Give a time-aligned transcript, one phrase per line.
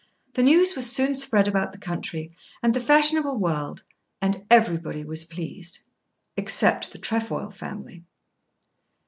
[0.33, 3.83] The news was soon spread about the country and the fashionable world;
[4.19, 5.77] and everybody was pleased,
[6.35, 8.03] except the Trefoil family.